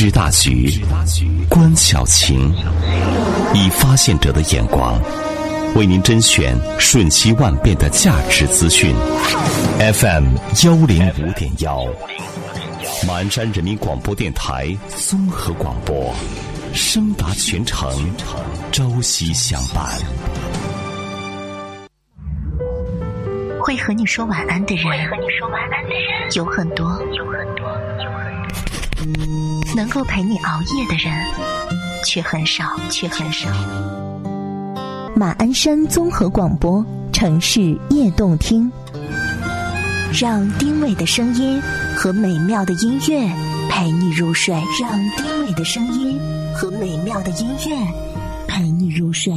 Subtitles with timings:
[0.00, 0.80] 知大局，
[1.48, 2.54] 观小情，
[3.52, 4.96] 以发现者的眼光，
[5.74, 8.94] 为您甄选瞬息万变的价值资讯。
[9.80, 11.84] FM 幺零五点幺，
[13.08, 16.14] 马鞍山人民广播电台综合广播，
[16.72, 17.90] 声达全城，
[18.70, 19.84] 朝夕相伴。
[23.58, 24.84] 会和你说晚安的人，
[26.36, 26.86] 有很多，
[27.16, 28.27] 有很多，有很多。
[29.76, 31.12] 能够陪你熬夜的人，
[32.04, 33.48] 却很少，却很少。
[35.14, 38.70] 马鞍山综合广播，城市夜动听，
[40.20, 41.60] 让丁伟的声音
[41.96, 43.28] 和美妙的音乐
[43.68, 46.18] 陪你入睡，让丁伟的声音
[46.54, 47.76] 和美妙的音乐
[48.46, 49.32] 陪你入睡。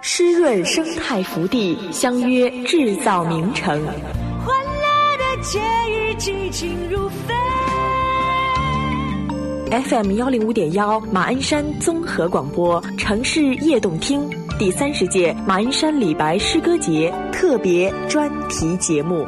[0.00, 3.84] 湿润生态福地，相约制造名城。
[4.44, 5.58] 欢乐的节
[5.90, 7.34] 日，激情如飞。
[9.70, 19.24] FM 幺零五点幺，马鞍山综合广播，城市夜动听，第三十届马鞍山李白诗歌节特别专题节目。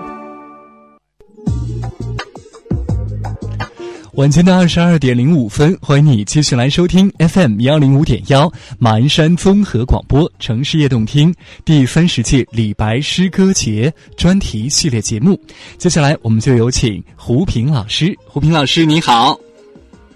[4.20, 15.41] 晚间的二十二点零五分，欢迎你继续来收听 FM 幺零五点幺马鞍山综合广播城市夜动听第三十届李白诗歌节专题系列节目。
[15.78, 18.14] 接下来，我们就有请胡平老师。
[18.26, 19.41] 胡平老师，你好。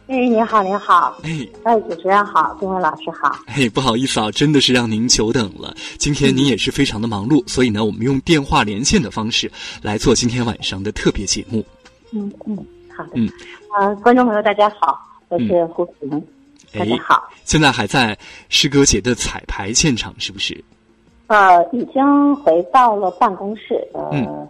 [0.09, 1.19] 哎，你好，你好。
[1.23, 3.35] 哎，哎，主持人好，各位老师好。
[3.47, 5.75] 哎，不好意思啊，真的是让您久等了。
[5.97, 11.65] 今天您也是非常的忙碌，所以呢，我们用电话连线的方式来做今天晚上的特别节目。
[12.13, 12.55] 嗯嗯，
[12.95, 13.13] 好的。
[13.15, 13.31] 嗯，
[13.77, 14.97] 呃，观众朋友大家好，
[15.29, 16.09] 我是胡平，
[16.73, 17.29] 大哎家好。
[17.43, 18.17] 现在还在
[18.49, 20.63] 诗歌节的彩排现场，是不是？
[21.27, 23.85] 呃，已经回到了办公室。
[23.93, 24.49] 呃，嗯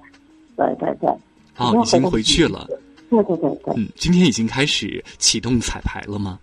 [0.59, 1.09] 对对对。
[1.57, 2.67] 哦，已经回去了。
[3.09, 3.75] 对对对对。
[3.79, 6.39] 嗯，今天已经开始启动彩排了吗？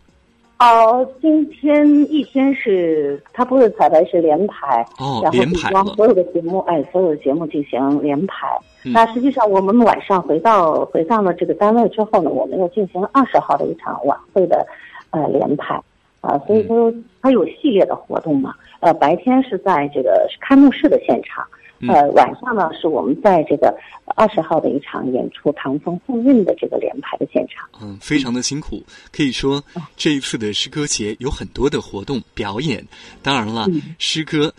[0.61, 8.47] 哦，今天一天是它不是彩排是连排，哦然后连排了将所有的节目，哎，所有的节目进行连排。
[8.85, 14.63] 嗯那实际上我们晚上回到回到了这个单位之后呢，我们又进行了二十号的一场晚会的
[15.09, 15.81] 呃连排
[16.21, 18.53] 啊、所以说它有系列的活动嘛。
[18.81, 21.43] 呃，白天是在这个开幕式的现场，
[21.87, 23.75] 呃，晚上呢是我们在这个
[24.15, 27.67] 二十号的一场演出《唐风凤韵》的这个联排的现场。
[27.81, 28.83] 嗯，非常的辛苦。
[29.11, 29.63] 可以说，
[29.95, 32.85] 这一次的诗歌节有很多的活动表演。
[33.23, 34.53] 当然了，嗯诗歌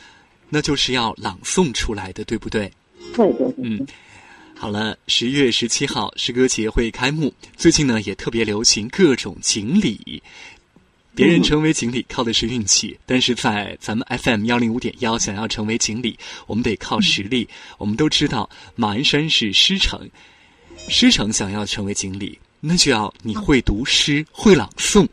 [0.48, 2.70] 那就是要朗诵出来的，对不对？
[3.14, 3.54] 对对对。
[3.58, 3.86] 嗯。
[4.54, 7.32] 好了，十月十七号诗歌节会开幕。
[7.56, 10.22] 最近呢，也特别流行各种锦鲤。
[11.14, 17.46] 别人成为锦鲤靠的是运气，但是在咱们 FM 幺零五点幺，想要成为锦鲤，我们得靠实力。
[17.76, 20.08] 我们都知道，马鞍山是诗城，
[20.88, 25.06] 诗城想要成为锦鲤，那就要你会读诗，会朗诵，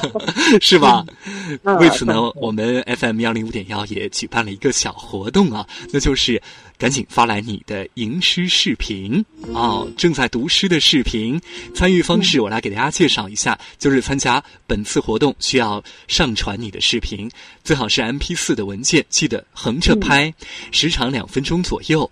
[0.60, 1.04] 是吧？
[1.80, 6.40] 为此呢，我们 FM 幺零五点幺也举办了一个小活动啊，那就是
[6.78, 11.40] 赶紧发来你的吟诗视频哦，正在读诗的视频。
[11.74, 17.28] 参与方式我来给大家介绍一下，就是参加本次活动需要上传你的视频，
[17.64, 20.32] 最好是 MP 四的文件，记得横着拍，
[20.70, 22.08] 时长两分钟左右。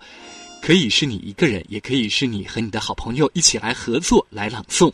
[0.60, 4.92] 可以是你一个人，也可以是你和你的好朋友一起来合作来朗诵。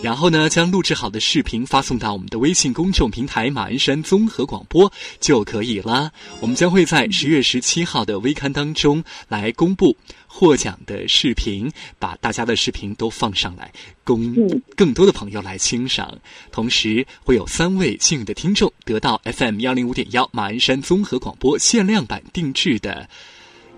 [0.00, 6.12] 然后呢，将录制好的视频发送到我们的微信公众平台“马鞍山综合广播”就可以了。
[6.38, 9.96] 我们将会在十月十七号的微刊当中来公布
[10.28, 13.72] 获奖的视频，把大家的视频都放上来，
[14.04, 14.32] 供
[14.76, 16.16] 更多的朋友来欣赏。
[16.52, 23.08] 同时，会有三位幸运的听众得到 FM 幺零五点幺马鞍山综合广播限量版定制的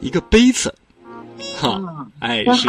[0.01, 0.75] 一个杯子。
[1.59, 1.81] 哈，
[2.19, 2.69] 哎，是。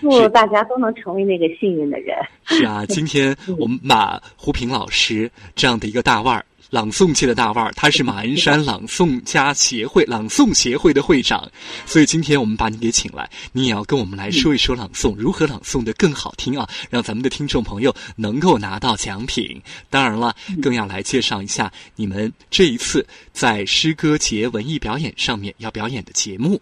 [0.00, 2.16] 祝大家都能成为那个幸运的人。
[2.44, 11.50] 是啊，今天 我们马胡平老师这样的一个大腕儿，朗诵界的大腕儿，他是马鞍 山朗诵家协会朗诵协会的会长，
[11.84, 19.60] 所以今天我们把你给请来，你也要跟我们来说一说朗诵，如何朗诵的更好听啊，让咱们的听众朋友能够拿到奖品。
[19.90, 26.60] 当然了，更要来介绍一下你们这一次在诗歌节文艺表演上面要表演的节目。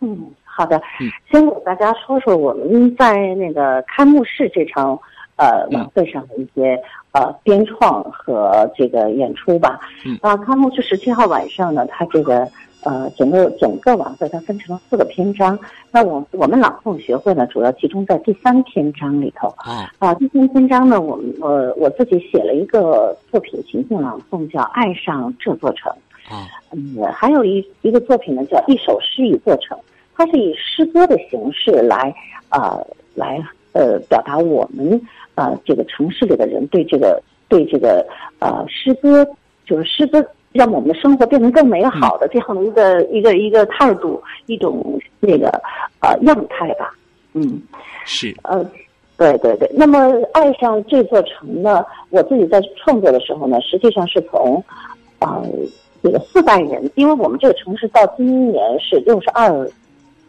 [0.00, 0.32] 嗯。
[0.56, 4.96] 好的嗯，先给大家说说我们在那个开幕式这场
[5.36, 6.80] 呃晚会上的一些
[7.12, 9.80] 呃编创和这个演出吧。
[10.06, 12.46] 嗯啊，开幕式十七号晚上呢，它这个
[12.84, 15.58] 呃整个整个晚会它分成了四个篇章。
[15.90, 19.48] 那我我们朗诵学会呢，主要集中在第三篇章里头。
[19.56, 25.92] 啊啊，第三篇章呢，我们呃我自己写了一个作品情境朗诵，叫《爱上这座城》。
[26.32, 29.76] 啊嗯，还有一一个作品呢，叫《一首诗一座城》。
[30.16, 32.14] 它是以诗歌的形式来，
[32.50, 35.00] 呃，来呃表达我们
[35.34, 38.06] 呃这个城市里的人对这个对这个
[38.38, 39.26] 呃诗歌，
[39.66, 45.48] 就是诗歌让我们的生活变得更美好的这样的一个一个一个态度，一种那个
[46.00, 46.94] 呃样态吧。
[47.32, 47.60] 嗯，
[48.04, 48.64] 是呃，
[49.16, 49.68] 对对对。
[49.74, 54.62] 那么爱上这座城呢，我自己在创作的时候呢，实际上是从
[55.18, 55.44] 呃
[56.00, 59.68] 这个四代人，因为我们这个城市到今年是六十二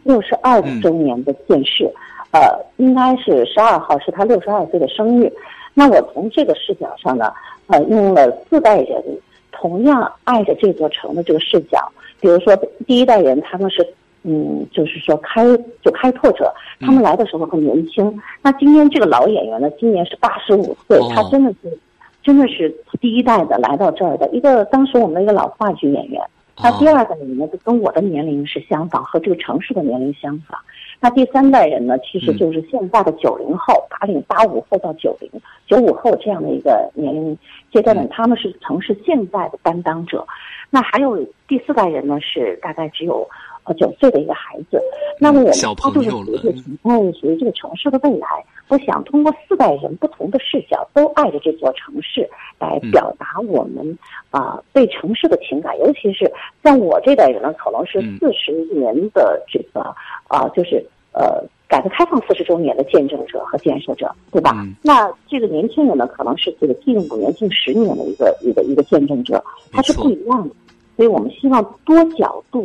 [0.06, 1.92] 六十二周年的建市，
[2.32, 2.40] 呃，
[2.78, 5.30] 应该是十二号是他六十二岁的生日。
[5.74, 7.34] 那我从这个视角上呢，
[7.68, 9.04] 呃，用了四代人
[9.52, 11.78] 同样爱着这座城的这个视角，
[12.22, 12.56] 比如说
[12.88, 13.86] 第一代人他们是。
[14.28, 15.46] 嗯，就是说开
[15.84, 18.20] 就开拓者，他们来的时候很年轻。
[18.42, 21.78] 那今天这个老演员呢，今年是八十五岁，他真的是，
[22.24, 24.66] 真的是第一代的来到这儿的一个。
[24.66, 26.20] 当时我们的一个老话剧演员，
[26.58, 30.60] 那第二代人呢，就跟我的年龄是相仿，和这个城市的年龄相仿。
[31.00, 35.30] 那第三代人呢，其实就是现在的九零后、八零、八五后到九零、
[35.68, 37.38] 九五后这样的一个年龄
[37.72, 40.26] 阶段呢，他们是城市现在的担当者。
[40.70, 41.18] 那还有
[41.48, 43.28] 第四代人呢，是大概只有。
[43.66, 44.80] 呃，九岁的一个孩子，
[45.20, 48.28] 那么我们超度了属于哎，属于这个城市的未来。
[48.68, 52.28] 我想通过四代人不同的视角，都爱着这座城市，
[52.60, 53.98] 来表达我们
[54.30, 55.78] 啊对城市的情感。
[55.80, 56.32] 尤其是
[56.64, 59.82] 像我这代人呢，可能是四十年的这个
[60.28, 64.64] 啊，就是呃改革开放四十周年的见证者和建设者，对吧？
[64.84, 70.56] 那这个年轻人呢，可能是这个近五年、近十年的一个一个一个见证者，他是不一样的。
[70.96, 72.64] 所以我们希望多角度。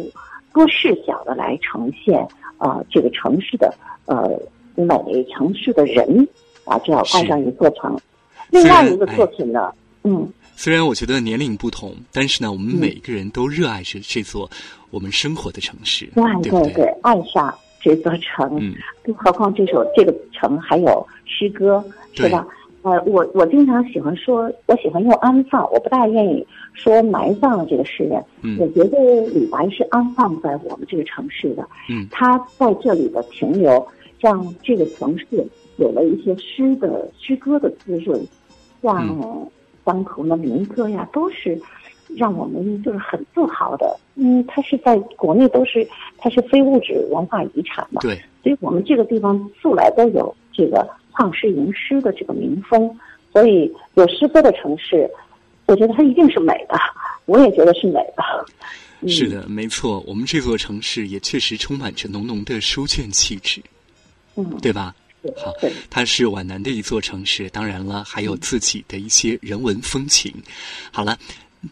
[0.53, 2.27] 多视角的来呈现
[2.59, 3.73] 啊，这个城市的
[4.07, 4.29] 呃
[4.75, 6.29] 美，城市的人
[6.65, 7.99] 啊，就要爱上一座城。
[8.51, 9.73] 另外一个作品呢，
[10.05, 14.51] 嗯，虽然我觉得年龄不同，但是呢，我们每个人都热爱着这座
[14.91, 16.07] 我们生活的城市，
[16.43, 18.59] 对对对，爱上这座城。
[18.61, 21.83] 嗯，更何况这首这个城还有诗歌，
[22.13, 22.47] 是吧？
[22.83, 28.25] 呃，我我经常喜欢说，我喜欢用安放，我不大愿意说埋葬这个诗人。
[28.43, 28.99] 嗯，我觉得
[29.35, 31.69] 李白是安放在我们这个城市的。
[31.91, 33.87] 嗯，他在这里的停留，
[34.19, 35.27] 让这个城市
[35.77, 38.19] 有了一些诗的诗歌的滋润，
[38.81, 39.47] 像
[39.85, 41.61] 当涂的民歌呀，都是
[42.17, 43.95] 让我们就是很自豪的。
[44.15, 45.87] 嗯，它是在国内都是
[46.17, 48.01] 它是非物质文化遗产嘛。
[48.01, 50.89] 对，所以我们这个地方素来都有这个。
[51.21, 52.91] 唱诗吟诗的这个民风，
[53.31, 55.07] 所以有诗歌的城市，
[55.67, 56.75] 我觉得它一定是美的。
[57.27, 59.07] 我也觉得是美的。
[59.07, 63.61] 是的，没错，我们这座城市也确实充满着浓浓的书卷气质，
[64.37, 64.95] 嗯，对吧？
[65.37, 65.53] 好，
[65.91, 70.33] 它是皖南的一座城市，当然了，还有自己的一些人文风情。
[70.91, 71.19] 好了，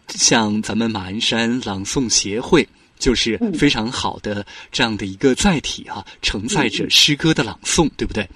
[0.09, 2.69] 像咱们马鞍山朗诵协会。
[2.99, 8.29] 就是非常好的这样的一个载体啊，承载着诗歌的朗诵，对不对？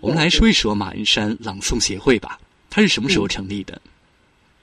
[0.00, 2.38] 我们来说一说马鞍山朗诵协会吧，
[2.70, 3.80] 它是什么时候成立的？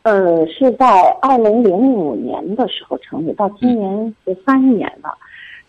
[0.04, 0.88] 呃，是在
[1.22, 5.18] 二零零五年的时候成立，到今年十三年了。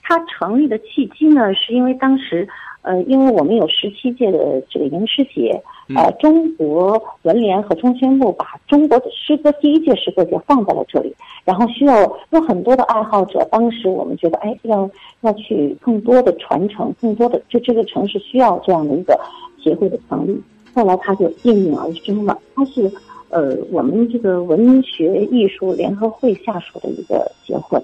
[0.03, 2.49] 它成立的契机呢，是因为当时。
[2.83, 5.63] 呃，因为我们有十七届的这个吟诗节，
[5.95, 11.15] 呃，中国文联和中宣部把中国的诗歌第一届诗歌节放在了这里，
[11.45, 12.01] 然后需要
[12.31, 13.47] 有很多的爱好者。
[13.53, 14.91] 当时我们觉得，哎，要
[15.21, 19.17] 要去更多的传承，更多的就这个城市需要这样的一个
[19.63, 20.43] 协会的成立。
[20.75, 22.37] 后来它就应运而生了。
[22.57, 22.91] 它是
[23.29, 27.81] 呃我们这个文学艺术联合会下属的一个协会，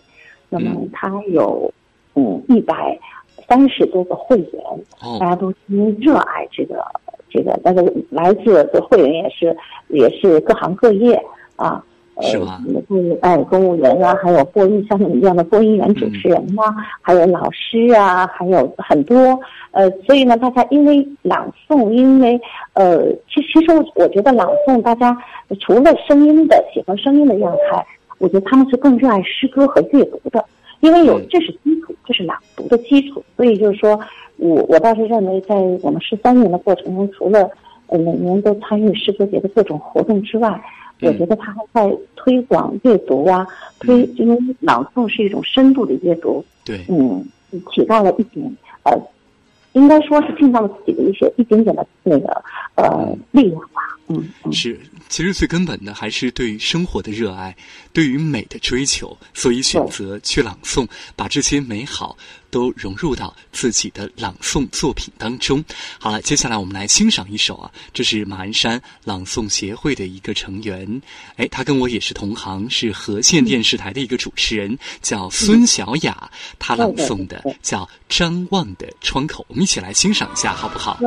[0.48, 1.72] 那么它有
[2.16, 2.98] 嗯一百。
[3.48, 4.62] 三十多个会员，
[5.18, 6.84] 大家都因为热爱这个
[7.30, 9.56] 这个，但是来自的会员也是
[9.88, 11.18] 也是各行各业
[11.56, 11.82] 啊，
[12.20, 12.62] 是吗？
[13.22, 16.62] 哎，公务员啊，还有播音像你这样的播音员、主持人呐，
[17.00, 19.16] 还有老师啊，还有很多
[19.70, 22.38] 呃，所以呢，大家因为朗诵，因为
[22.74, 25.16] 呃，其其实我我觉得朗诵，大家
[25.60, 27.86] 除了声音的喜欢声音的样态，
[28.18, 30.44] 我觉得他们是更热爱诗歌和阅读的。
[30.80, 33.98] 因为有这是基础，这是朗读的基础，所以就是说，
[34.36, 37.50] 我我倒是认为，在我们十三年的过程中，除了
[37.86, 40.60] 呃每年都参与诗歌节的各种活动之外，
[41.00, 43.46] 我觉得他还在推广阅读啊，
[43.80, 47.24] 推因为朗诵是一种深度的阅读，对，嗯，
[47.72, 48.44] 起到了一点
[48.84, 48.92] 呃，
[49.72, 52.44] 应该说是尽到了自己的一些一点点的那个
[52.76, 54.78] 呃力量吧，嗯，是。
[55.08, 57.56] 其实最根本的还是对于生活的热爱，
[57.94, 62.14] 对于美的追求，所以选择去朗诵，把这些美好
[62.50, 65.64] 都融入到自己的朗诵作品当中。
[65.98, 71.00] 好了，接下来我们来欣赏一首啊，这是马鞍山朗诵协会的一个成员，
[71.36, 80.98] 哎，他跟我也是同行，是和县电视台的一个主持人，叫孙小雅，他朗诵的叫《张望的窗口》，我们一起来欣赏一下，好不好？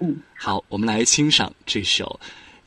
[0.00, 2.18] 嗯，好，我们来欣赏这首，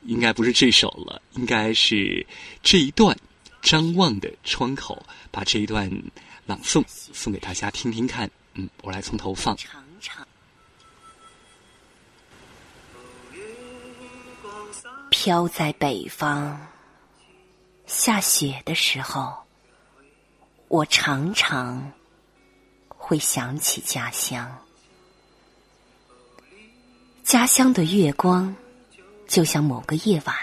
[0.06, 2.26] 应该不是这首了，应该是
[2.64, 3.16] 这一段
[3.62, 5.92] 张望的窗口，把这一段
[6.48, 8.30] 朗诵送给大家听听看。
[8.54, 9.56] 嗯，我来从头放。
[15.10, 16.58] 飘在北方，
[17.86, 19.36] 下雪的时候，
[20.70, 21.92] 我常常
[22.88, 24.58] 会想起家乡。
[27.24, 28.56] 家乡的月光，
[29.28, 30.36] 就像某个夜晚，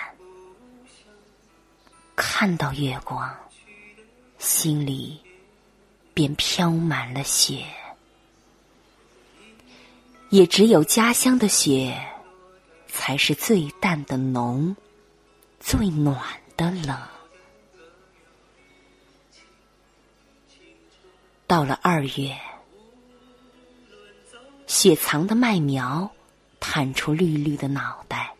[2.14, 3.34] 看到月光，
[4.38, 5.18] 心里
[6.14, 7.64] 便飘满了雪。
[10.30, 11.96] 也只有家乡的雪，
[12.88, 14.74] 才是最淡的浓，
[15.60, 16.18] 最暖
[16.56, 16.98] 的冷。
[21.46, 22.36] 到了二月，
[24.66, 26.10] 雪藏的麦苗
[26.58, 28.34] 探出绿绿的脑袋，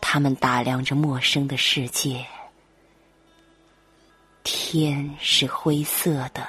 [0.00, 2.24] 它们打量着陌生的世界。
[4.48, 6.46] 天是灰色的，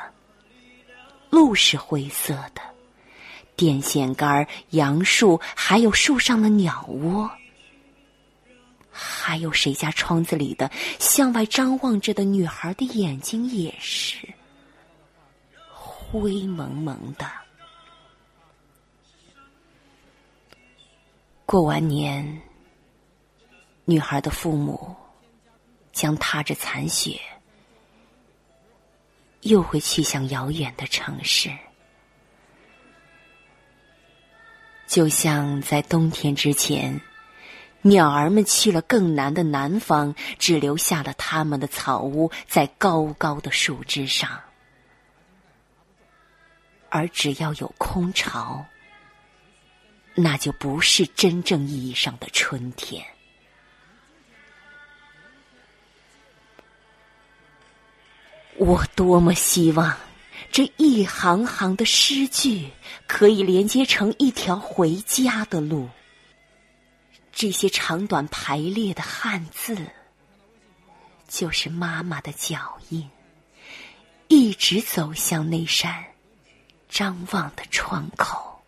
[1.32, 2.62] 路是灰色的。
[3.56, 7.27] 电线杆、杨树，还有树上的鸟窝，
[8.92, 14.32] 还有谁家窗子里的向外张望着的女孩的眼睛，也是
[15.74, 17.27] 灰蒙蒙的。
[21.48, 22.44] 过完年，
[23.86, 24.96] 女孩的父母
[25.92, 27.20] 将踏着残雪，
[29.41, 31.50] 又会去向遥远的城市。
[34.88, 37.01] 就像在冬天之前，
[37.82, 44.41] 鸟儿们去了更南的南方，只留下了他们的草屋在高高的树枝上。
[46.89, 48.65] 而只要有空巢，
[50.15, 53.06] 那就不是真正意义上的春天。
[58.58, 59.96] 我多么希望！
[60.52, 62.70] 这一行行的诗句
[63.06, 65.90] 可以连接成一条回家的路。
[67.32, 69.78] 这些长短排列的汉字，
[71.28, 73.08] 就是妈妈的脚印，
[74.28, 76.04] 一直走向那扇
[76.90, 78.60] 张望的窗口。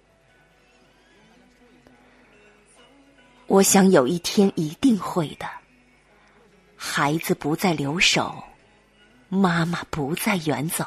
[3.48, 5.50] 我想有一天一定会的。
[6.76, 8.44] 孩子不再留守，
[9.30, 10.86] 妈妈不再远走。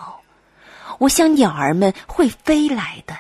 [0.98, 3.16] 我想鸟儿们会飞来的，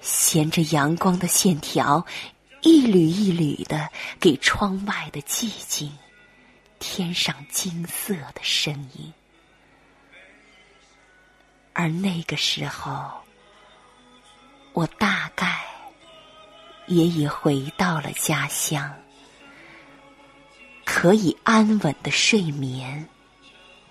[0.00, 2.06] 衔着阳光的线条，
[2.62, 3.88] 一缕一缕的
[4.20, 5.90] 给窗外的寂静
[6.78, 9.12] 添上金色的声音。
[11.72, 13.10] 而那个时候，
[14.72, 15.64] 我大概
[16.86, 18.94] 也已回到了家乡，
[20.84, 23.08] 可以安稳的睡眠，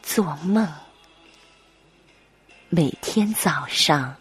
[0.10, 0.68] 做梦。
[2.68, 4.16] 每天早上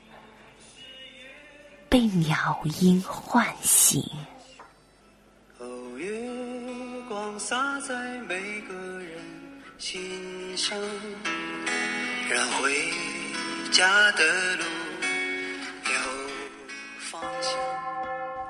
[1.88, 4.02] 被鸟音唤醒。
[5.96, 6.06] 月
[7.08, 7.94] 光洒在
[8.28, 9.18] 每个人
[9.78, 9.98] 心
[10.58, 10.78] 上，
[12.28, 12.70] 让回
[13.72, 14.64] 家的路
[15.84, 15.90] 有
[16.98, 17.52] 方向。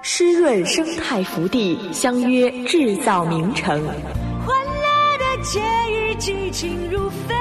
[0.02, 3.87] 湿润生态福地，相约制造名城。
[4.45, 7.34] 欢乐的节日，激情如飞。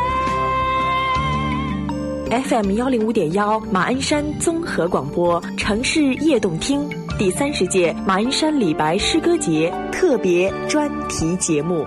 [2.30, 11.86] FM 幺零五点幺，马鞍山综合广播城市夜动听第三十届马鞍山李白诗歌节特别专题节目。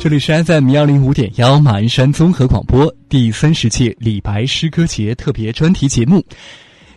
[0.00, 6.24] 这里是 FM 幺零五点幺马鞍山综合广播第三十届李白诗歌节特别专题节目。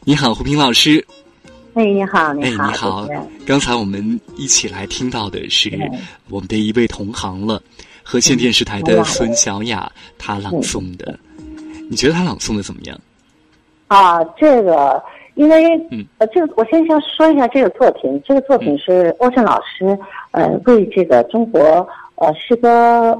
[0.04, 1.06] 你好，胡平老师。
[1.74, 3.08] 哎，你好，你好，哎，你好。
[3.46, 5.72] 刚才我们一起来听到的是
[6.30, 7.62] 我们的一位同行了。
[8.04, 11.18] 和县电视台的孙小雅，她朗诵的，
[11.88, 13.00] 你觉得她朗诵的怎么样？
[13.88, 15.01] 啊，这个，
[15.36, 19.98] 因为，嗯，呃，这个我先先说一下这个作品，这个作品是欧震老师，
[20.32, 22.68] 呃，为这个中国呃诗歌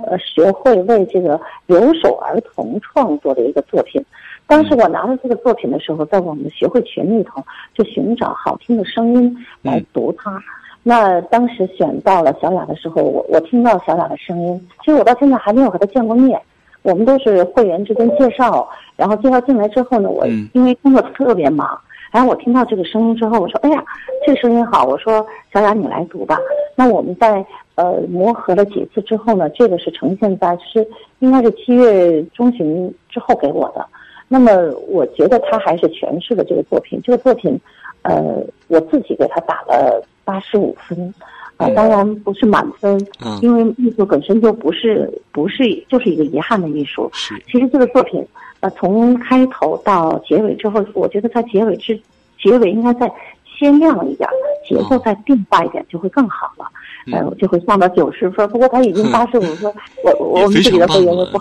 [0.08, 4.03] 呃学会为这个留守儿童创作的一个作品。
[4.51, 7.41] 当时我拿到这个作品的时候，在我们的学会群里头
[7.74, 10.43] 就寻找好听的声音来读它。
[10.84, 16.38] 那当时选到了小雅的时候，我我听到小雅的声音，其实我到现在还没有和她见过面，
[16.81, 18.67] 我们都是会员之间介绍，
[18.98, 21.79] 然后介绍进来之后呢，我因为工作特别忙，
[22.12, 23.81] 然后我听到这个声音之后，我说，哎呀，
[24.27, 26.38] 这个声音好，我说小雅你来读吧。
[26.75, 30.86] 那我们在呃磨合了几次之后呢，这个是呈现在是
[31.20, 33.88] 应该是七月中旬之后给我的，
[34.33, 34.50] 那么
[34.88, 37.01] 我觉得他还是诠释了这个作品。
[37.03, 37.59] 这个作品，
[38.03, 41.13] 呃，我自己给他打了八十五分，
[41.57, 47.09] 啊、当然不是满分，嗯因为艺术本身就不是不是就是一个遗憾的艺术。
[47.11, 48.25] 是其实这个作品，
[48.61, 52.00] 呃，从开头到结尾之后，我觉得它结尾之
[52.41, 53.11] 结尾应该再
[53.59, 54.29] 鲜亮一点，
[54.65, 56.65] 节奏再变化一点，就会更好了。
[57.07, 58.47] 嗯呃，就会上到九十分。
[58.50, 59.73] 不过他已经八十五分，
[60.05, 61.39] 我我我们自己的会员也不，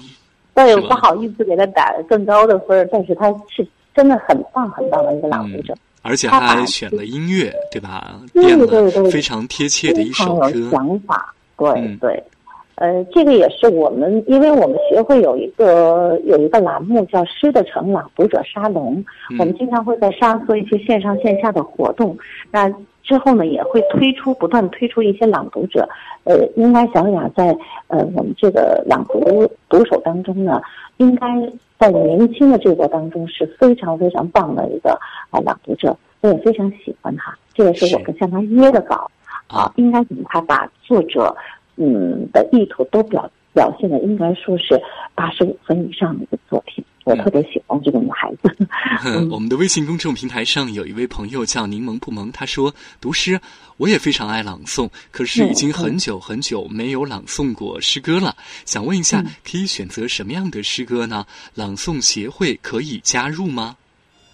[0.55, 8.21] 对，是吧不好意思给他打更高的分儿，但是他是真的很棒很棒的一个朗读者，而且他还选了音乐，对吧？
[8.33, 10.41] 对编对对了非常贴切的一首。
[10.71, 11.35] 想法。
[11.57, 12.25] 对、嗯对，
[12.77, 18.95] 呃，这个也是我们，因为我们学会有一个有一个栏目叫“诗的城朗读者沙龙”，
[19.29, 22.17] 嗯我们经常会在沙做一些线上线下的活动。
[22.51, 22.67] 那
[23.03, 25.89] 之后呢，也会推出不断推出一些朗读者。
[26.25, 27.57] 呃，应该小雅在
[27.89, 30.61] 呃我们这个朗读读手当中呢，
[30.99, 31.27] 应该
[31.79, 34.91] 在年轻的这个当中是非常非常棒的一个
[35.31, 37.37] 啊、朗读者，我也非常喜欢他。
[37.55, 39.11] 这也是我是跟向他约的稿。
[39.49, 41.35] 啊啊，应该怎么他把作者
[41.77, 44.81] 嗯的意图都表表现的，应该说是
[45.13, 46.85] 八十五分以上的一个作品。
[47.05, 48.57] 我嗯特别喜欢这个女孩子。
[49.05, 53.41] 嗯我们的微信公众平台上有一位朋友叫柠檬不萌，他说读诗
[53.79, 58.37] 我也非常爱朗诵，可是已经很久很久没有朗诵过诗歌了。
[58.67, 61.25] 想问一下，可以选择什么样的诗歌呢？
[61.55, 63.77] 朗诵协会可以加入吗？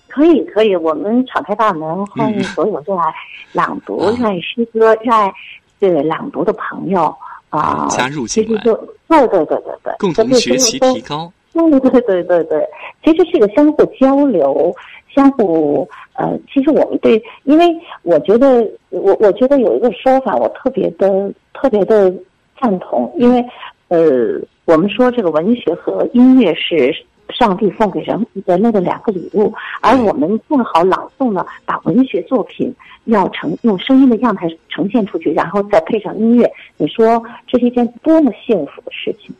[0.08, 3.04] 可以，可以，我们敞开大门，欢迎所有热爱
[3.52, 5.32] 朗读、啊热爱诗歌、热爱
[5.78, 7.14] 这个朗读的朋友
[7.50, 8.74] 啊，加入进来对
[9.08, 11.30] 对对对对，共同学习提高。
[11.70, 12.68] 对对对对对，
[13.02, 14.74] 其实是一个相互交流，
[15.14, 17.64] 相互呃，其实我们对，因为
[18.02, 22.12] 我觉得我我觉得有一个说法，我特别的特别的
[22.60, 23.44] 赞同，因为
[23.88, 26.94] 呃，我们说这个文学和音乐是
[27.30, 39.34] 上帝送给人人类的两个礼物，而我们正好朗诵呢，把文学作品要呈用声音的样态呈现出去，然后再配上音乐，你说这是一件多么幸福的事情。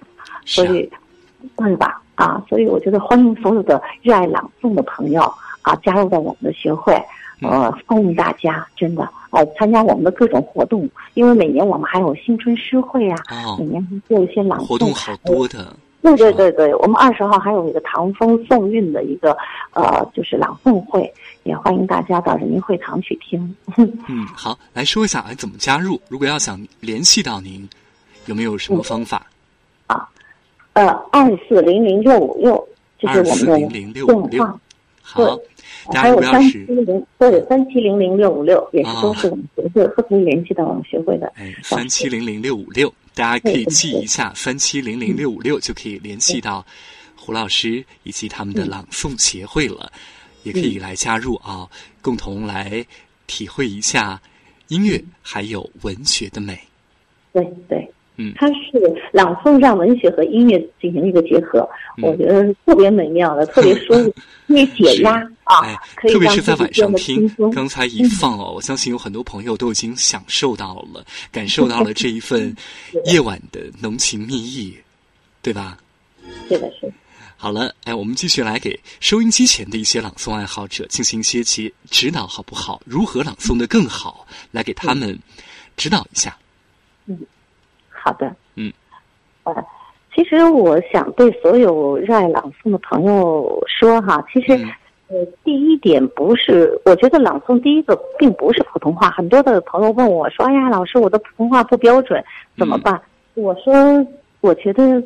[0.44, 0.88] 所以，
[1.56, 2.00] 对吧？
[2.14, 5.22] 啊，所以我觉得欢迎所有的热爱朗诵的朋友
[5.62, 6.94] 啊，加入到我们的学会，
[7.42, 15.76] 嗯呃，欢迎大家，真的，呃，参加我们的各种活动，因为每年我们还有新春诗会啊，哦每，年会做一些朗诵活动好多的。
[16.02, 19.37] 对对对对，我们二十号还有一个唐风宋韵的一个
[19.72, 23.54] 呃，就是朗诵会，也欢迎大家到人民会堂去听。
[23.76, 26.00] 嗯，好，来说一下哎怎么加入？
[26.09, 27.68] 如果要想联系到您，
[28.26, 29.26] 有没有什么方法？
[30.77, 34.61] 呃，二四零零六五六，就是我们的2400电656话。
[35.01, 35.39] 好，
[35.91, 41.33] 大家如还有三七果要是零对三七零零六五六，也是哦都是我们学会都可以联系到我们学会的。
[41.37, 46.62] 哎三七零零六五六，大家可以记一下三七零零六五六，就可以联系到
[47.17, 49.91] 胡老师以及他们的朗诵协会了，
[50.43, 51.67] 也可以来加入啊，
[52.03, 52.85] 共同来
[53.27, 54.21] 体会一下
[54.69, 56.59] 音乐还有文学的美。
[57.33, 58.33] 对对，嗯。
[58.37, 58.55] 它是
[59.12, 62.05] 朗诵让文学和音乐进行一个结合，嗯。
[62.05, 64.14] 我觉得特别美妙的， 特别舒服，
[64.48, 72.55] 可以解压啊哎，可以特别是在晚上听，刚才一放哦，我相信有很多朋友都已经享受到了，感受到了这一份
[73.07, 74.74] 夜晚的浓情蜜意，
[75.42, 75.79] 对吧？
[76.48, 76.92] 是的是
[77.38, 82.81] 好了，哎，我们继续来给收音机前的一些朗诵爱好者进行一些其指导，好不好？
[82.87, 85.16] 如何朗诵的更好，来给他们
[85.76, 86.37] 指导一下。
[88.07, 88.33] 好的。
[88.55, 88.73] 嗯，
[89.42, 89.53] 呃，
[90.14, 94.57] 其实我想对所有热爱朗诵的朋友说哈，其实。
[94.57, 94.71] 嗯
[95.09, 99.09] 呃，第一点不是，我觉得朗诵第一个并不是普通话。
[99.09, 102.21] 很多的朋友问我说：“哎呀，老师，我的普通话不标准，
[102.59, 103.01] 怎么办？”
[103.35, 103.73] 我说
[104.42, 105.01] ：“我觉得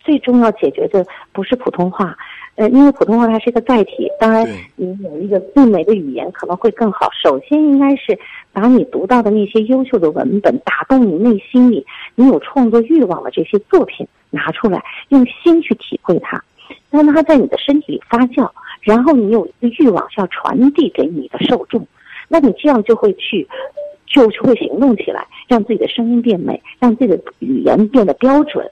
[0.00, 2.18] 最重要解决的不是普通话，
[2.56, 7.08] 呃，因为普通话它是一个载体，当然你有一个最美的语言可能会更好。
[7.22, 8.18] 首先应该是
[8.52, 16.42] 把你读到的那些优秀的文本，打动你内心里你有创作欲望的这些作品拿出来，用心去体会它，
[16.90, 21.84] 让它在你的身体里发酵。”然后你有一个欲望是要传递给你的受众，
[22.28, 23.46] 那你这样就会去，
[24.06, 28.64] 就就会行动起来，让自己的声音变美，让自己的语言变得标准，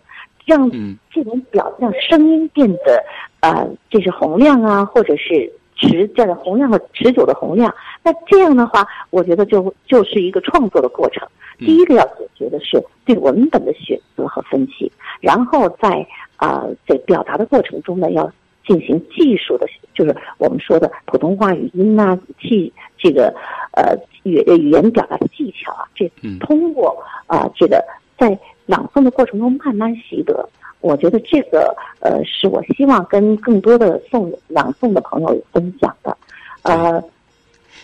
[0.45, 3.03] 让嗯这种表让声音变得
[3.41, 7.75] 呃，这是洪亮啊，或者是持这样洪亮的持久的洪亮。
[8.03, 11.27] 那这样的话，我觉得就就是一个创作的过程。
[11.27, 11.31] 嗯
[11.67, 16.05] 第一个要解决的是对文本的选择和分析，然后在
[16.37, 18.29] 啊在表达的过程中呢，要
[18.67, 23.33] 进行技术的，就是我们说的普通话语音呐、技这个
[23.71, 27.81] 呃语语言表达的技巧啊，这嗯通过啊、这个
[28.19, 30.49] 在朗诵的过程中慢慢习得。
[30.81, 36.15] 我觉得这个呃，是我希望跟更多的诵朗诵的朋友分享的。
[36.61, 37.03] 呃，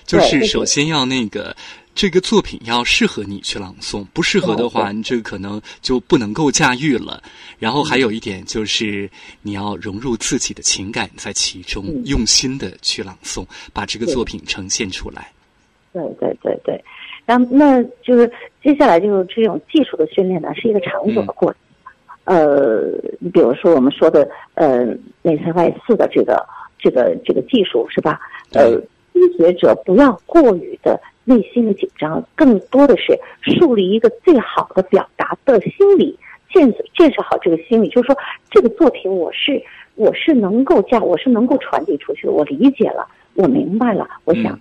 [0.05, 1.57] 就是首先要那个
[1.95, 7.23] 这个作品要适合你去朗诵，不适合的话，你这个可能就不能够驾驭了。
[7.59, 15.33] 然后还有一点就是你要融入自己的情感在其中，用心的去朗诵，把这个作品呈现出来。
[15.95, 16.85] 对对对对。
[17.31, 18.29] 然后，那就是
[18.61, 21.61] 接下来就是这种技术的训练呢，是一个长久的过程。
[22.25, 22.91] 呃，
[23.21, 24.85] 你比如说我们说的呃
[25.23, 26.45] 内三外四的这个
[26.77, 28.19] 这个这个技术是吧？
[28.53, 28.77] 呃，
[29.13, 36.19] 初学者不要过于的内心的紧张，更多的是树立一个最好的表达的心理，
[36.53, 38.17] 建建设好这个心理，就是说
[38.51, 39.63] 这个作品我是
[39.95, 44.59] 我是能够教，我是能够传递出去的，我理解了，我明白了，我想。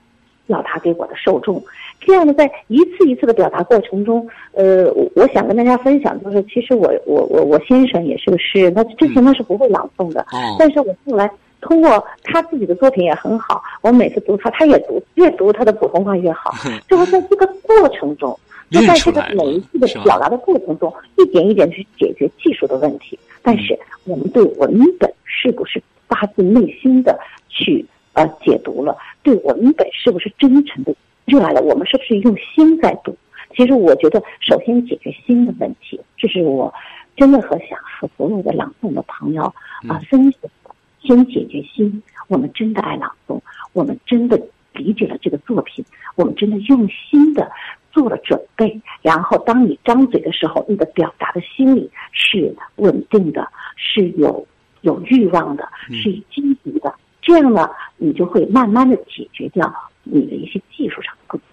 [0.50, 1.64] 表达给我的受众，
[2.02, 10.26] 这样的在一次一次的表达过程中，呃，我想跟大家分享，就是其实我我我我先生也是个诗人，他之前他是不会朗诵的，
[10.58, 11.30] 但是我后来
[11.62, 16.52] 通过他自己的作品也很好，我每次读他，他也读，越读他的普通话越好，
[16.88, 18.36] 就是在这个过程中，
[18.72, 27.86] 就在这个每一次的表达的过程中，一点一点去解决技术的问题，但是我们对文本是不是发自内心的去。
[28.13, 30.93] 呃，解读了，对文本是不是真诚的
[31.26, 31.62] 热爱了？
[31.62, 33.15] 我们是不是用心在读？
[33.56, 36.74] 其实我觉得，首先解决心的问题，这是我
[37.15, 39.43] 真的和想和所有的朗诵的朋友
[39.88, 40.41] 啊分享。
[41.02, 43.39] 先解决心，我们真的爱朗诵，
[43.72, 44.39] 我们真的
[44.74, 45.84] 理解了这个作品，
[46.15, 47.50] 我们真的用心的
[47.91, 48.80] 做了准备。
[49.02, 54.45] 然后，当你张嘴的时候，你的表达的心理是稳定的，是有
[54.82, 56.93] 有欲望的，是积极的。
[57.30, 59.72] 这样呢，你就会慢慢的解决掉
[60.04, 61.46] 你的一些技术上的问题。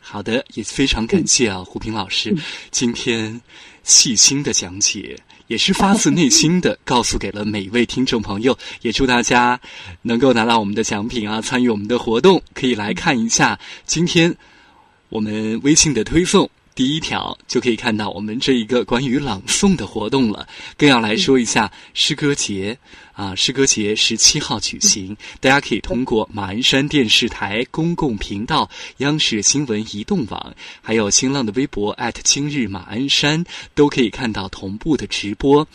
[0.00, 2.32] 好的，也非常感谢啊，胡平老师
[2.70, 3.40] 今天
[3.82, 8.56] 细心的讲解，也是发自内心的告诉给了每一位听众朋友。
[8.82, 9.60] 也祝大家
[10.02, 14.34] 能够拿到我们的奖品啊，参与我们的活动，可以来看一下今天
[15.08, 16.48] 我们微信的推送。
[16.78, 22.78] 第一条就可以看到我们这一个关于朗诵的活动了，更要来说一下诗歌节
[23.14, 35.66] 啊，诗歌节十七号举行，大家可以通过马鞍山电视台公共频道、央视新闻移动网，还有新浪的微博今日马鞍山，都可以看到同步的直播。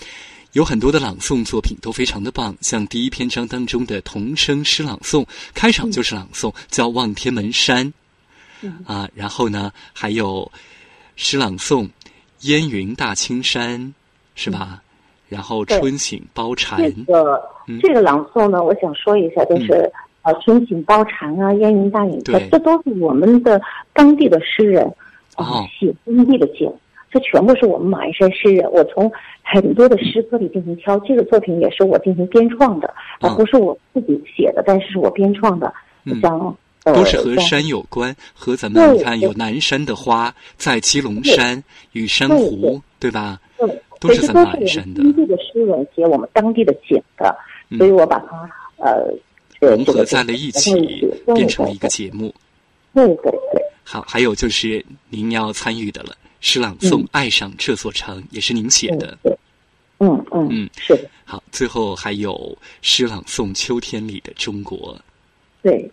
[0.54, 7.94] 有很多的朗诵作品都非常的棒，像第一篇章当中的童声诗朗诵，开场就是朗诵，叫《望天门山》
[8.86, 10.50] 啊，然后呢还有。
[11.16, 11.88] 诗朗诵，
[12.42, 13.94] 烟云大青山，
[14.36, 14.82] 是吧？
[15.30, 16.80] 然后春醒包禅。
[16.80, 17.42] 这个
[17.82, 19.92] 这个朗诵呢，我想说一下，就是
[20.24, 23.62] 呃，春醒包禅啊，烟云大影山，这都是我们的
[23.94, 24.86] 当地的诗人
[25.36, 26.72] 啊写当地的景，
[27.12, 28.70] 这全部是我们马鞍山诗人。
[28.72, 29.12] 我从
[29.44, 35.72] 很多的诗歌里进行挑，这个作品也是我进行编创的，而不是我自己写的，但是是我编创的。
[36.22, 36.56] 像。
[36.84, 43.40] 都是和山有关，和咱们你看有南山的花，在基隆山、与珊瑚，对吧？
[43.58, 45.02] 对，都是咱们南山的。
[45.02, 47.34] 当地的诗人写我们当地的景的，
[47.78, 49.14] 所以我把它呃
[49.62, 50.74] 融合在了一起，
[51.34, 52.34] 变成了一个节目。
[52.94, 53.64] 对对对。
[53.86, 59.18] 好，还有就是您要参与的了，诗朗诵《爱上这座城》也是您写的。
[60.00, 61.10] 嗯嗯嗯，是的。
[61.24, 64.94] 好，最后还有诗朗诵《秋天里的中国》。
[65.62, 65.90] 对。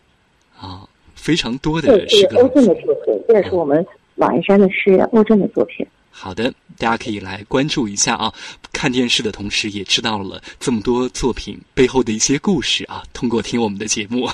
[0.60, 2.40] 啊，非常多的诗歌。
[2.42, 5.86] 欧震的作品，这也是我们马鞍山的诗人欧震的作品。
[6.10, 8.34] 好的，大家可以来关注一下啊！
[8.72, 13.02] 看电视的同时，也知道了这么多作品背后的一些故事啊。
[13.14, 14.26] 通过听我们的节目，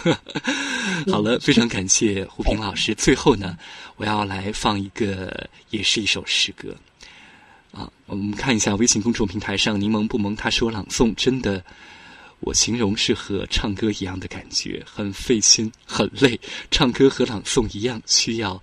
[1.13, 2.95] 好了，非常感谢胡平老师。
[2.95, 3.57] 最后呢，
[3.97, 6.75] 我要来放一个，也是一首诗歌
[7.73, 7.89] 啊。
[8.07, 11.63] 我们看一下微信公众平台上，柠檬不萌他说朗诵真的。
[12.41, 16.39] 我形容是和唱歌一样的感觉，很费心，很累。
[16.71, 18.61] 唱歌和朗诵一样，需要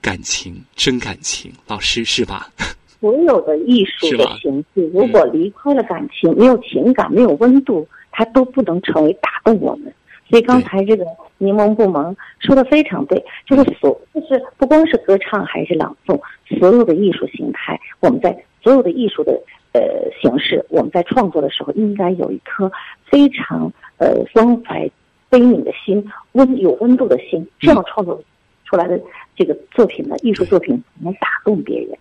[0.00, 1.50] 感情，真感情。
[1.66, 2.52] 老师是吧？
[3.00, 9.92] 所有的艺术的形式，如果离开了感情，没有情感，没有温度，它都不能成为打动我们。
[10.28, 11.04] 所以刚才这个
[11.38, 16.20] 柠檬不萌说的非常对，就是所就是不光是歌唱还是朗诵，
[16.58, 19.32] 所有的艺术形态，我们在所有的艺术的。
[19.72, 19.80] 呃，
[20.20, 22.70] 形式我们在创作的时候，应该有一颗
[23.04, 24.90] 非常呃关怀、
[25.30, 28.22] 悲悯的心，温有温度的心，这样创作
[28.64, 29.00] 出来的
[29.34, 31.96] 这个作品呢，艺术作品能打动别人。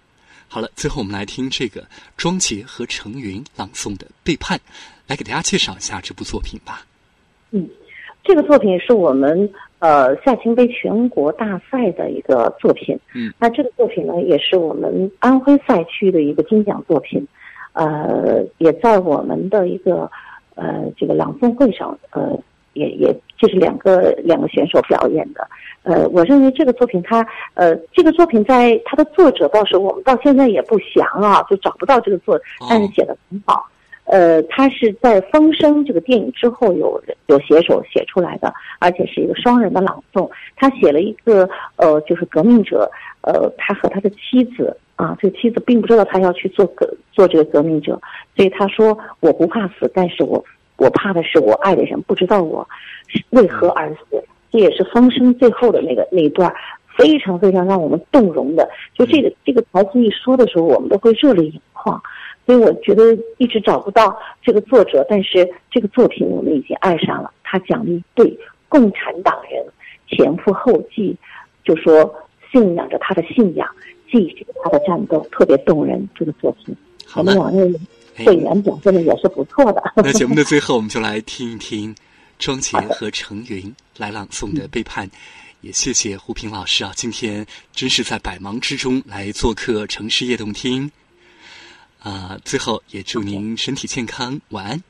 [0.49, 1.81] 好了，最后我们来听这个
[2.17, 4.57] 庄杰和程云朗诵的《背叛》，
[5.07, 6.85] 来给大家介绍一下这部作品吧。
[7.51, 7.65] 嗯，
[8.21, 12.99] 这个作品是我们呃夏青杯全国大赛的一个作品。
[13.15, 17.25] 嗯，那这个作品呢，也是我们安徽赛区的一个金奖作品。
[17.73, 20.09] 呃，也在我们的一个
[20.55, 22.37] 呃这个朗诵会上，呃，
[22.73, 25.47] 也也这是两个两个选手表演的。
[25.83, 33.65] 呃，我认为这个作品它呃这个作品在它的作者倒是我们到现在也不详啊，就找不到这个作，但是写的很好。
[34.05, 40.29] 呃，他是在《风声》这个电影之后有有写手写出来的，而且是一个双人的朗诵。
[40.57, 46.85] 他写了一个呃，就是革命者，呃，他和他的妻子啊，这个妻子并不知道他要去做革
[47.21, 48.01] 做这个革命者，
[48.35, 50.43] 所以他说我不怕死，但是我
[50.77, 52.67] 我怕的是我爱的人不知道我
[53.29, 54.23] 为何而死。
[54.51, 56.51] 这也是《风声》最后的那个那一段，
[56.97, 58.67] 非常非常让我们动容的。
[58.95, 62.01] 就这个这个台词一说的时候，我们都会热泪盈眶。
[62.47, 67.31] 所以我觉得一直找不到这个作者，但是这个作品我们已经爱上了。
[67.43, 68.35] 他讲了一对
[68.67, 69.63] 共产党人
[70.07, 71.15] 前赴后继，
[71.63, 72.11] 就说
[72.51, 73.67] 信仰着他的信仰，
[74.11, 76.09] 继续他的战斗，特别动人。
[76.15, 76.75] 这个作品，
[77.15, 77.61] 我们网内
[78.25, 79.93] 会员表现的也是不错的。
[79.95, 81.95] 那节目的最后，我们就来听一听
[82.39, 85.07] 庄杰和程云来朗诵的《背叛》。
[85.61, 90.89] 也谢谢胡平老师啊，今天真是在百忙之中来做客城市夜动听。
[91.99, 94.83] 啊，最后也祝您身体健康，晚安。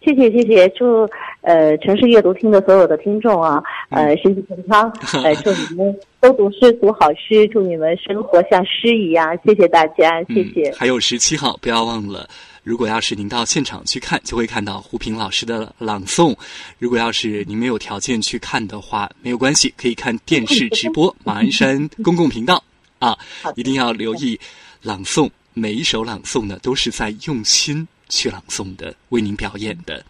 [0.00, 1.06] 谢谢谢谢，祝
[1.44, 4.90] 呃城市阅读厅的所有的听众啊，呃身体健康，
[5.22, 9.38] 呃祝你们都读诗读好诗，祝你们生活像诗一样。
[9.44, 10.72] 谢谢大家，谢谢。
[10.76, 12.28] 还有十七号，不要忘了，
[12.62, 16.34] 如果要是您到现场去看，就会看到胡平老师的朗诵。
[16.78, 22.62] 如果要是您没有条件去看的话，没有关系，可以看电视直播马鞍山公共频道
[22.98, 23.16] 啊，
[23.54, 24.38] 一定要留意
[24.82, 25.30] 朗诵。
[25.52, 30.02] 每一首朗诵呢，都是在用心去朗诵的，为您表演的。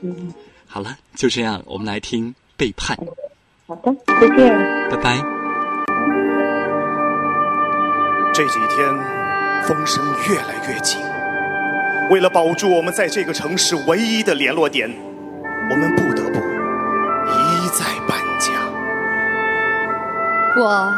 [0.00, 0.32] 嗯，
[0.72, 2.96] 好了，就这样，我们来听《背叛》。
[3.66, 4.56] 好的，再见，
[4.88, 5.20] 拜拜。
[8.32, 8.88] 这几天
[9.64, 11.00] 风声越来越紧，
[12.08, 14.88] 为了保住我们在这个城市唯一的联络点，
[15.72, 18.52] 我们不得不一再搬家。
[20.56, 20.94] 我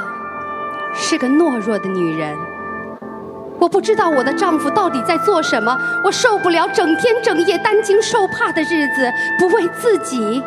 [0.93, 2.37] 是个懦弱的女人。
[3.63, 10.43] 我不知道我的丈夫到底在做什么，我受不了整天整夜担惊受怕的日子，不为自己，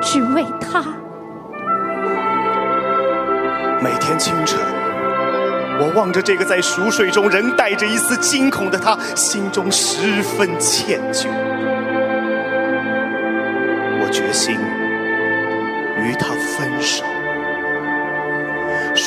[0.00, 0.80] 只为他。
[3.80, 4.60] 每天清晨，
[5.80, 11.26] 我望着这个在熟睡中仍带着一丝惊恐的他，心中十分歉疚。
[14.00, 14.54] 我决心
[15.98, 16.28] 与他。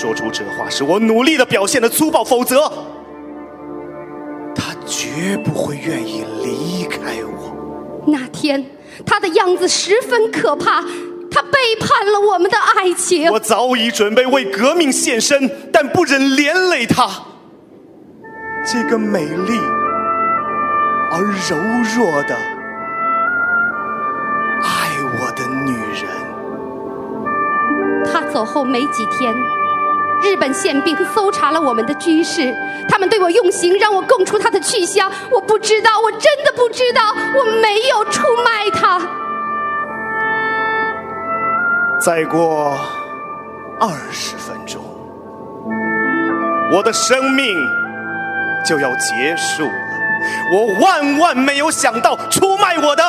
[0.06, 2.72] 说出这话是我努力的表现的粗暴，否则
[4.54, 8.06] 他绝不会愿意离开我。
[8.06, 8.64] 那天
[9.04, 10.84] 他的样子十分可怕，
[11.32, 13.32] 他背叛了我们的爱情。
[13.32, 17.10] 我早已准备为革命献身，但不忍连累他。
[18.72, 19.60] 这个美丽
[21.12, 21.58] 而柔
[21.98, 22.36] 弱的
[24.62, 26.06] 爱我的女人。
[28.06, 29.36] 他走后没几天。
[30.26, 32.52] 日本宪兵搜查了我们的居室，
[32.90, 35.10] 他们对我用刑，让我供出他的去向。
[35.32, 37.02] 我不知道，我真的不知道，
[37.38, 39.00] 我没有出卖他。
[42.02, 42.78] 再过
[43.80, 44.82] 二十分钟，
[46.72, 47.56] 我的生命
[48.66, 49.72] 就要结束了。
[50.52, 53.04] 我万万没有想到，出卖我的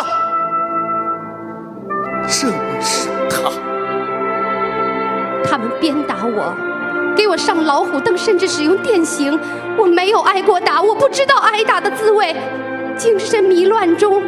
[2.28, 3.50] 正是他。
[5.48, 6.54] 他们鞭打我。
[7.16, 9.38] 给我上老虎凳，甚至使用电刑。
[9.78, 12.36] 我没有挨过打，我不知道挨打的滋味。
[12.96, 14.22] 精神迷乱中，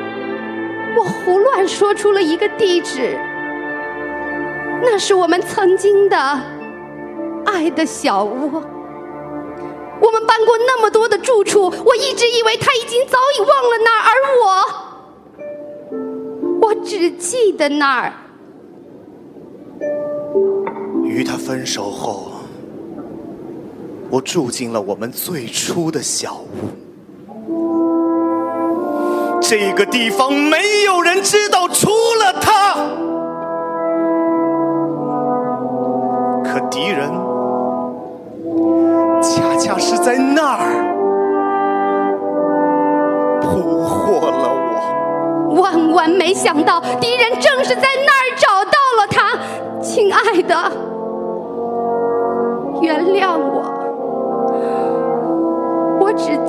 [0.97, 3.19] 我胡乱说出了一个地址，
[4.83, 6.17] 那是我们曾经的
[7.47, 8.63] 爱的小窝。
[10.01, 14.13] 我们搬过那么多的住处，我一直以为他已经早已忘了那儿，而
[16.61, 18.13] 我，我只记得那儿。
[21.05, 22.28] 与他分手后。
[24.11, 26.41] 我住进了我们最初的小
[27.47, 27.81] 屋，
[29.41, 32.75] 这个地方没有人知道，除了他。
[36.43, 37.11] 可敌人
[39.23, 40.95] 恰恰是在那儿
[43.43, 45.61] 捕获了我。
[45.61, 49.39] 万万没想到，敌人正是在那儿找到了他。
[49.83, 50.73] 亲爱的，
[52.81, 53.78] 原谅我。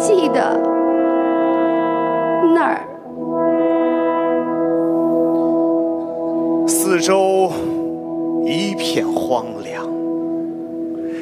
[0.09, 0.59] 记得
[2.55, 2.81] 那儿，
[6.67, 7.53] 四周
[8.43, 9.85] 一片荒凉，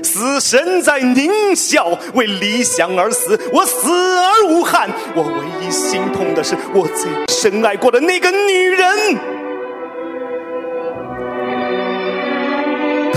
[0.02, 4.90] 死神在狞笑，为理想而死，我死而无憾。
[5.14, 9.18] 我唯一心痛的是，我最深爱过的那个女人，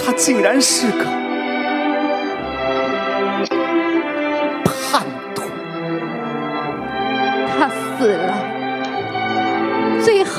[0.04, 1.04] 她竟然是个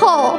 [0.02, 0.36] 后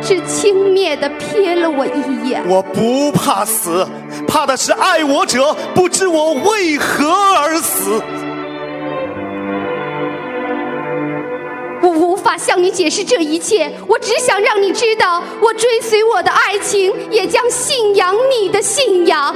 [0.00, 2.40] 只轻蔑地瞥了我一眼。
[2.48, 3.84] 我不怕死，
[4.28, 8.00] 怕的是爱我者不知我为何而死。
[11.82, 19.34] 我无法向你解释这一切，我只想让你知道，我追随我的爱情，也将信仰你的信仰。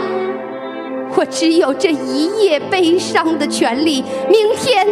[1.16, 4.86] 我只有这一夜悲伤的权利，明天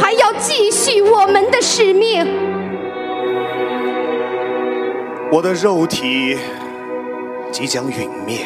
[0.00, 2.26] 还要继续我们的使命。
[5.32, 6.36] 我的肉体
[7.52, 8.38] 即将陨灭，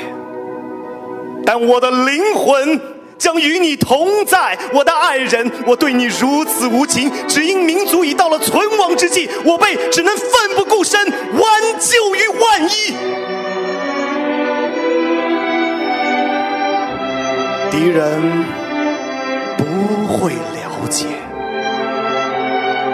[1.45, 2.79] 但我的灵魂
[3.17, 4.59] 将与你同在。
[4.73, 12.95] 我的爱人，我对你如此无情，只因民族已到了存亡之际，我辈只能奋不顾身，挽救于万一。
[17.71, 18.45] 敌人
[19.57, 19.65] 不
[20.07, 21.07] 会了解，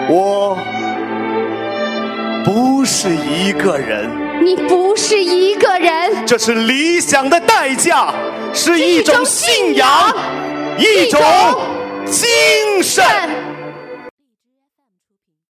[0.09, 0.57] 我
[2.81, 4.09] 不是一个人。
[4.43, 8.11] 你不是一个人，这是理想的代价，
[8.55, 9.87] 是一种信仰，
[10.79, 11.21] 一种
[12.07, 13.05] 精神。